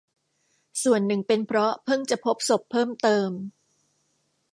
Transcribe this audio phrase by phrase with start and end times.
[0.83, 3.29] ส่วนหนึ่งเป็นเพราะเพิ่งจะพบศพเพิ่มเติม